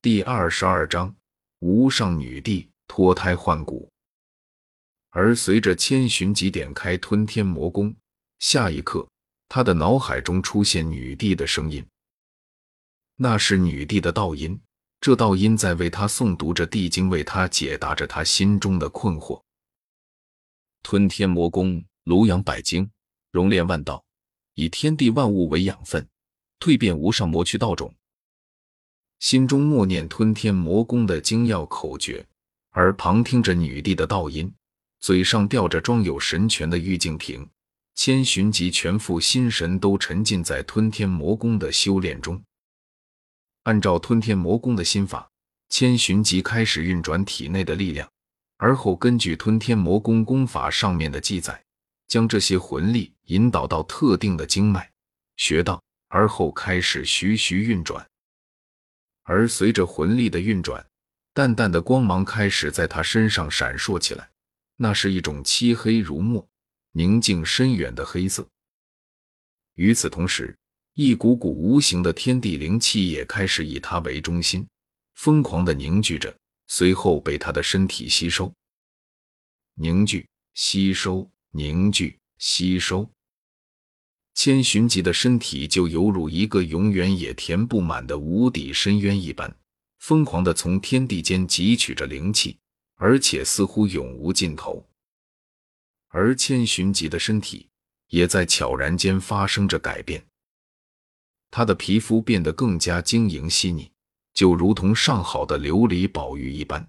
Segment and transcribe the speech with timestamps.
[0.00, 1.12] 第二十二章
[1.58, 3.90] 无上女帝脱胎换骨。
[5.10, 7.92] 而随着千寻疾点开吞天魔功，
[8.38, 9.08] 下一刻，
[9.48, 11.84] 他的脑海中出现女帝的声音，
[13.16, 14.60] 那是女帝的道音。
[15.00, 19.42] 这道音在为他诵读着地经，为他解答着他心中的困惑。
[20.84, 22.88] 吞天魔功，庐阳百经，
[23.32, 24.04] 熔炼万道，
[24.54, 26.08] 以天地万物为养分，
[26.60, 27.92] 蜕变无上魔躯道种。
[29.18, 32.24] 心中默念吞天魔功的精要口诀，
[32.70, 34.52] 而旁听着女帝的道音，
[35.00, 37.48] 嘴上吊着装有神泉的玉净瓶。
[37.96, 42.40] 千寻疾全副心神都沉浸在吞天魔功的修炼中。
[43.64, 45.28] 按照吞天魔功的心法，
[45.68, 48.08] 千寻疾开始运转体内的力量，
[48.56, 51.60] 而后根据吞天魔功功法上面的记载，
[52.06, 54.88] 将这些魂力引导到特定的经脉、
[55.36, 58.07] 穴道，而后开始徐徐运转。
[59.28, 60.84] 而随着魂力的运转，
[61.34, 64.30] 淡淡的光芒开始在他身上闪烁起来，
[64.76, 66.48] 那是一种漆黑如墨、
[66.92, 68.48] 宁静深远的黑色。
[69.74, 70.56] 与此同时，
[70.94, 74.66] 一股股无形的天地灵气也开始以他为中心，
[75.16, 76.34] 疯狂的凝聚着，
[76.66, 78.50] 随后被他的身体吸收、
[79.74, 83.06] 凝聚、吸收、凝聚、吸收。
[84.38, 89.52] 千寻疾的身体就犹如一个永远也填不满的无底深渊一般，
[89.98, 92.56] 疯狂的从天地间汲取着灵气，
[92.94, 94.88] 而且似乎永无尽头。
[96.06, 97.68] 而千寻疾的身体
[98.10, 100.24] 也在悄然间发生着改变。
[101.50, 103.90] 他的皮肤变得更加晶莹细腻，
[104.32, 106.86] 就如同上好的琉璃宝玉一般。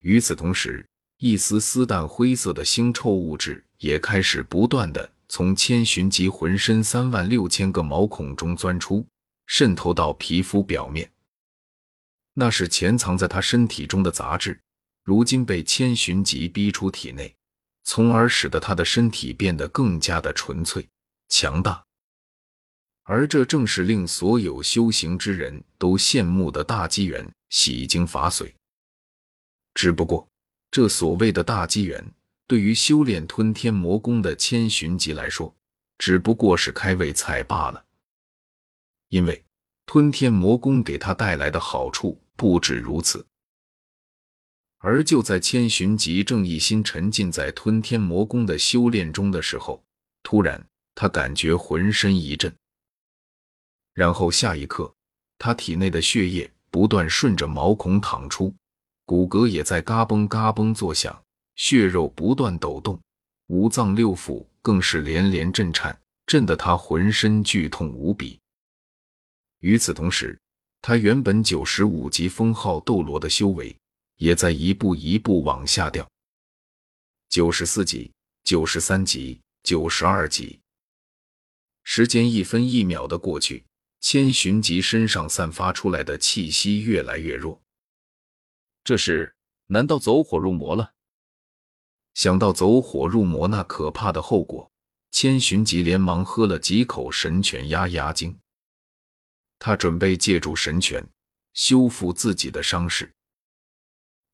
[0.00, 9.06] 与此同时，一丝丝淡灰色的腥臭物质也开始不断的从千寻疾浑身三万六千个毛孔中钻出，
[9.46, 11.10] 渗透到皮肤表面。
[12.34, 14.60] 那是潜藏在他身体中的杂质，
[15.04, 17.34] 如今被千寻疾逼出体内，
[17.84, 20.88] 从而使得他的身体变得更加的纯粹、
[21.28, 21.84] 强大。
[23.02, 28.52] 而这正是令所有修行之人都羡慕的大机缘——洗精法髓。
[29.74, 30.28] 只不过，
[30.70, 32.04] 这所谓的大机缘，
[32.48, 35.54] 对于修炼吞天魔功的千寻疾来说，
[35.98, 37.84] 只不过是开胃菜罢了。
[39.10, 39.44] 因为
[39.84, 43.24] 吞天魔功给他带来的好处不止如此。
[44.78, 49.82] 而就在千寻疾正一心沉浸在吞天魔功的修炼中的时候，
[50.22, 52.54] 突然他感觉浑身一震。
[53.92, 54.94] 然后下一刻，
[55.36, 58.54] 他体内的血液不断顺着毛孔淌出，
[59.04, 61.24] 骨骼也在嘎嘣嘎嘣作响，
[61.58, 62.98] 血肉不断抖动，
[63.48, 68.40] 五脏六腑更是连连震颤，震得他浑身剧痛无比。
[69.58, 70.40] 与此同时，
[70.80, 73.76] 他原本九十五级封号斗罗的修为
[74.18, 76.08] 也在一步一步往下掉，
[77.28, 78.12] 九十四级、
[78.44, 80.60] 九十三级、九十二级，
[81.82, 83.64] 时间一分一秒的过去。
[84.00, 87.60] 千寻疾身上散发出来的气息越来越弱，
[88.84, 89.34] 这是
[89.66, 90.92] 难道走火入魔了？
[92.18, 94.68] 想到走火入魔那可怕的后果，
[95.12, 98.36] 千寻疾连忙喝了几口神泉压压惊。
[99.60, 101.08] 他准备借助神泉
[101.54, 103.08] 修复自己的伤势。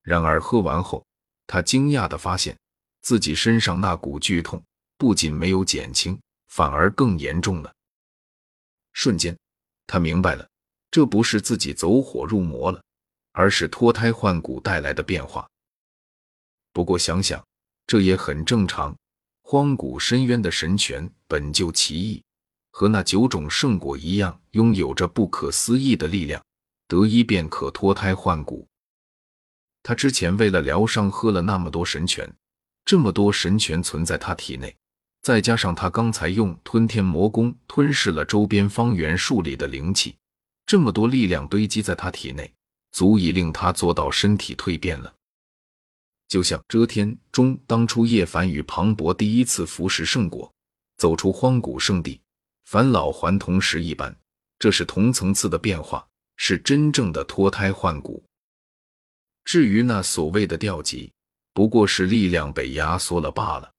[0.00, 1.04] 然而喝完后，
[1.48, 2.56] 他惊讶的发现
[3.00, 4.62] 自己身上那股剧痛
[4.96, 6.16] 不仅没有减轻，
[6.46, 7.74] 反而更严重了。
[8.92, 9.36] 瞬间。
[9.88, 10.48] 他明白了，
[10.92, 12.80] 这不是自己走火入魔了，
[13.32, 15.50] 而是脱胎换骨带来的变化。
[16.72, 17.44] 不过想想，
[17.86, 18.94] 这也很正常。
[19.42, 22.22] 荒古深渊的神泉本就奇异，
[22.70, 26.42] 和那九种圣果一样，拥有着不可思议的力量，
[26.88, 28.66] 得一便可脱胎换骨。
[29.82, 32.32] 他之前为了疗伤，喝了那么多神泉，
[32.84, 34.74] 这么多神泉存在他体内。
[35.20, 40.16] 再加上他刚才用吞天魔功吞噬了周边方圆数里的灵气，
[40.66, 42.52] 这么多力量堆积在他体内，
[42.90, 45.12] 足以令他做到身体蜕变了。
[46.32, 50.50] 就像遮天中当初叶凡与庞博第一次服食圣果，
[50.96, 52.18] 走出荒古圣地，
[52.64, 54.16] 返老还童时一般，
[54.58, 56.08] 这是同层次的变化，
[56.38, 58.24] 是真正的脱胎换骨。
[59.44, 61.12] 至于那所谓的掉级，
[61.52, 63.70] 不过是力量被压缩了罢了。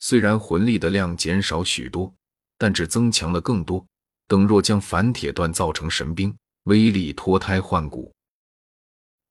[0.00, 2.10] 虽然魂力的量减少许多，
[2.56, 3.84] 但只增强了更多。
[4.26, 8.10] 等若将反铁段造成神兵，威力脱胎换骨。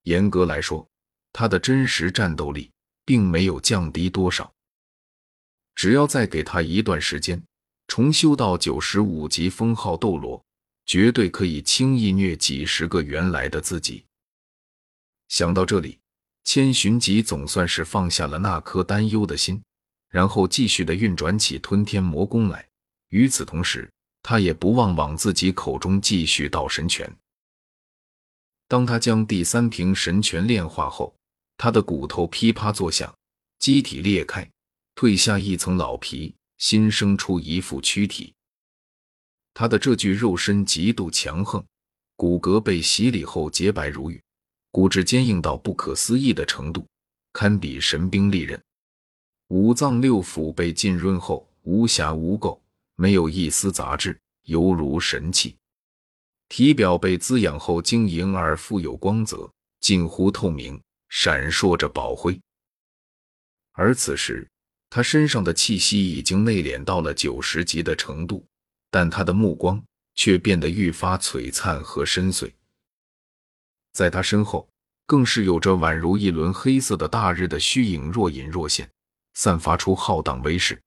[0.04, 0.88] 严格来说，
[1.40, 2.72] 他的真实战斗力
[3.06, 4.52] 并没有降低多少。
[5.76, 7.40] 只要再给他一段时间，
[7.88, 10.44] 重修到九十五级封号斗罗，
[10.88, 14.04] 绝对可以轻易虐几十个原来的自己。
[15.28, 16.00] 想到这里，
[16.44, 19.62] 千寻疾总算是放下了那颗担忧的心，
[20.10, 22.68] 然后继续的运转起吞天魔功来。
[23.10, 23.88] 与此同时，
[24.24, 27.16] 他也不忘往自己口中继续道神拳。
[28.68, 31.14] 当他将第三瓶神拳炼化后，
[31.58, 33.14] 他的骨头噼啪作响，
[33.60, 34.48] 机体裂开，
[34.96, 38.34] 褪下一层老皮，新生出一副躯体。
[39.54, 41.66] 他的这具肉身极度强横，
[42.16, 44.22] 骨骼被洗礼后洁白如玉，
[44.72, 46.86] 骨质坚硬到不可思议的程度，
[47.34, 48.62] 堪比神兵利刃。
[49.48, 52.60] 五脏六腑被浸润后，无瑕无垢，
[52.96, 55.56] 没有一丝杂质，犹如神器。
[56.50, 62.40] 体表被滋养后，晶莹而富有光泽，近乎透明，闪烁着宝辉。
[63.74, 64.48] 而此时，
[64.90, 68.46] 他身上的气息已经内敛到了九十级的程度，
[68.90, 69.84] 但他的目光
[70.16, 72.52] 却变得愈发璀璨和深邃。
[73.92, 74.68] 在他身后，
[75.06, 78.90] 更是有着宛如一轮黑色的大日的虚影，若隐若现，
[79.34, 80.82] 散发出浩荡威势。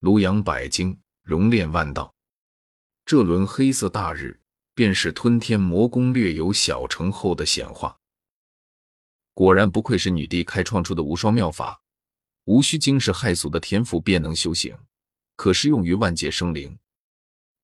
[0.00, 2.14] 庐阳百经，熔炼万道。
[3.06, 4.40] 这轮黑色大日，
[4.74, 7.98] 便是吞天魔功略有小成后的显化。
[9.34, 11.82] 果然不愧是女帝开创出的无双妙法，
[12.44, 14.76] 无需惊世骇俗的天赋便能修行，
[15.34, 16.78] 可适用于万界生灵。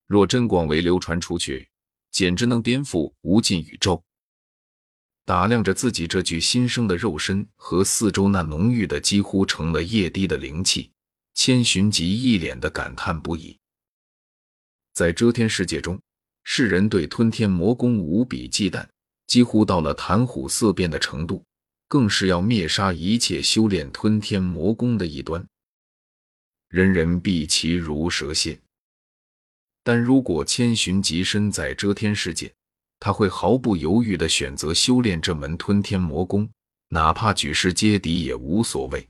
[0.07, 1.69] 若真广为流传出去，
[2.11, 4.03] 简直能颠覆无尽宇宙。
[5.25, 10.91] 打量着自己这具新生的肉身和四周那浓郁的几乎成了液滴的灵气，
[11.35, 13.57] 千寻疾一脸的感叹不已。
[14.93, 16.01] 在遮天世界中，
[16.43, 18.85] 世人对吞天魔功无比忌惮，
[19.29, 21.45] 几乎到了谈虎色变的程度，
[21.91, 25.45] 更是要灭杀一切修炼吞天魔功的异端，
[26.69, 28.57] 人人避其如蛇蝎。
[29.83, 32.55] 但如果千寻疾身在遮天世界，
[33.01, 36.49] 他会毫不犹豫地选择修炼这门吞天魔功，
[36.91, 39.09] 哪怕举世皆敌也无所谓，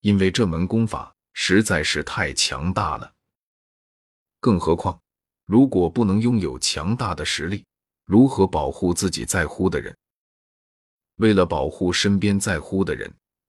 [0.00, 3.12] 因为这门功法实在是太强大了。
[4.40, 5.00] 更何况，
[5.46, 7.64] 如果不能拥有强大的实力，
[8.04, 9.96] 如何保护自己在乎的人？
[11.22, 13.08] 为了保护身边在乎的人，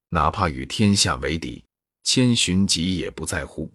[0.10, 1.64] 哪怕与天下为敌，
[2.04, 3.72] 千寻疾也不在乎。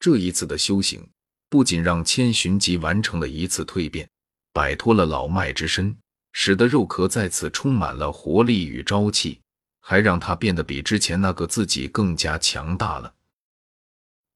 [0.00, 1.08] 这一次的修行，
[1.48, 4.10] 不仅让千寻疾完成了一次蜕变，
[4.52, 5.96] 摆脱了老迈之身，
[6.32, 9.40] 使得肉壳再次充满了活力与朝气，
[9.80, 13.14] 还让他变得比之前那个自己更加强大了。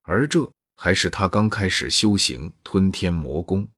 [0.02, 0.48] 而这。
[0.76, 3.68] 还是他刚开始修行吞天魔功，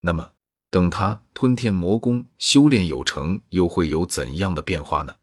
[0.00, 0.31] 那么
[0.72, 5.14] 等他吞天魔功修炼有成，又会有怎样的变化呢？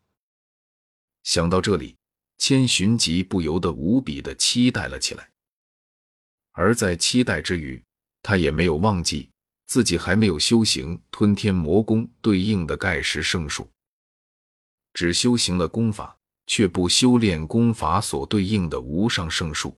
[1.23, 1.97] 想到这里，
[2.37, 5.31] 千寻疾不由得无比的期待了起来。
[6.51, 7.83] 而在期待之余，
[8.21, 9.31] 他也没有忘记
[9.65, 13.67] 自己还没有修行吞天魔功对应的盖世圣术，
[14.93, 16.15] 只修行了功法，
[16.45, 19.75] 却不修炼功法所对应的无上圣术。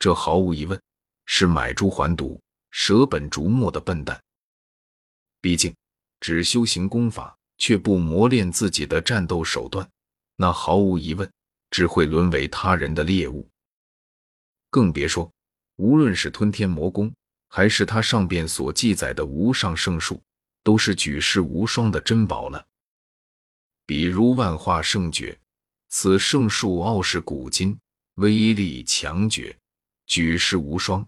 [0.00, 0.82] 这毫无疑问
[1.26, 2.40] 是买椟还毒、
[2.72, 4.20] 舍本逐末的笨蛋。
[5.42, 5.74] 毕竟，
[6.20, 9.86] 只修行功法却不磨练自己的战斗手段，
[10.36, 11.30] 那毫无疑问
[11.68, 13.46] 只会沦为他人的猎物。
[14.70, 15.30] 更别说，
[15.76, 17.12] 无论是吞天魔功，
[17.48, 20.22] 还是他上边所记载的无上圣术，
[20.62, 22.64] 都是举世无双的珍宝了。
[23.84, 25.36] 比如万化圣诀，
[25.88, 27.76] 此圣术傲视古今，
[28.14, 29.58] 威力强绝。
[30.06, 31.04] 举世无双，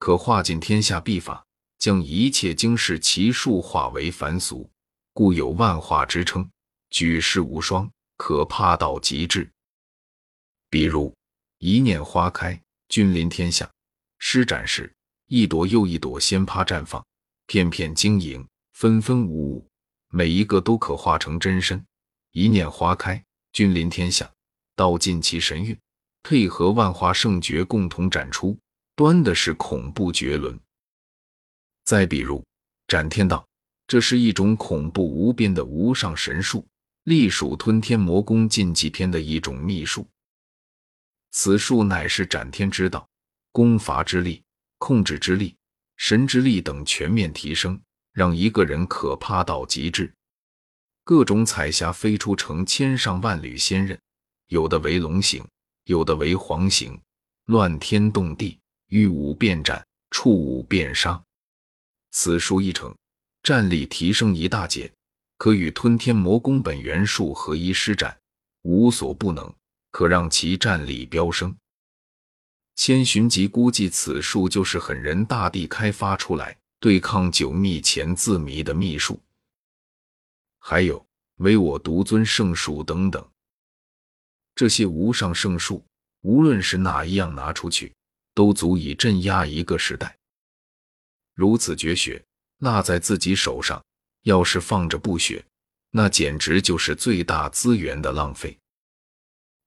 [0.00, 1.45] 可化尽天下秘法，
[1.78, 4.68] 将一切经世奇术化为凡俗，
[5.12, 6.48] 故有万化之称。
[6.90, 9.50] 举世无双，可怕到极致。
[10.70, 11.14] 比如
[11.58, 13.66] 一念花开，君临天下；
[14.18, 14.92] 施展时，
[15.26, 17.04] 一朵又一朵鲜花绽放，
[17.46, 19.68] 片片晶莹，分分五五，
[20.10, 21.84] 每一个都可化成真身。
[22.32, 24.30] 一念花开，君临天下，
[24.74, 25.76] 道尽其神韵。
[26.22, 28.58] 配合万化圣诀共同展出，
[28.94, 30.58] 端的是恐怖绝伦。
[31.86, 32.44] 再比如
[32.88, 33.46] 斩天道，
[33.86, 36.66] 这是一种恐怖无边的无上神术，
[37.04, 40.04] 隶属吞天魔功禁忌篇的一种秘术。
[41.30, 43.08] 此术乃是斩天之道，
[43.52, 44.42] 攻伐之力、
[44.78, 45.56] 控制之力、
[45.96, 47.80] 神之力等全面提升，
[48.12, 50.12] 让一个人可怕到极致。
[51.04, 53.96] 各种彩霞飞出成千上万缕仙刃，
[54.48, 55.42] 有的为龙形。
[55.84, 57.00] 有的为黄形，
[57.44, 61.22] 乱天动地，遇武便斩，触武便杀。
[62.18, 62.96] 此术一成，
[63.42, 64.90] 战力提升一大截，
[65.36, 68.18] 可与吞天魔功本元术合一施展，
[68.62, 69.54] 无所不能，
[69.90, 71.54] 可让其战力飙升。
[72.74, 79.20] 千寻疾估计此术就是狠人大帝开发出来对抗九秘前字谜的秘术，
[80.58, 81.06] 还有
[81.40, 83.22] 唯我独尊圣术等等。
[84.54, 85.84] 这些无上圣术，
[86.22, 87.92] 无论是哪一样拿出去，
[88.32, 90.16] 都足以镇压一个时代。
[91.36, 92.24] 如此绝学，
[92.58, 93.84] 落在自己手上，
[94.22, 95.44] 要是放着不学，
[95.90, 98.58] 那简直就是最大资源的浪费。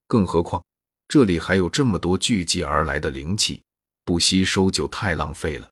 [0.08, 0.66] 更何况
[1.08, 3.62] 这里还有这么多聚集而来的灵气，
[4.04, 5.70] 不吸收就太浪费了。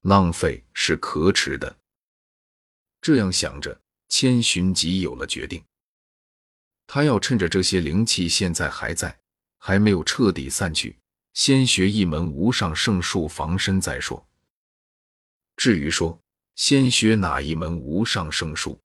[0.00, 1.76] 浪费是可耻的。
[3.00, 5.62] 这样想着，千寻疾有了决定。
[6.88, 9.16] 他要趁着这些灵气现在还在，
[9.58, 10.98] 还没有彻底散去，
[11.34, 14.26] 先学一门无上圣术防身再说。
[15.56, 16.20] 至于说
[16.54, 18.80] 先学哪一门无上圣术，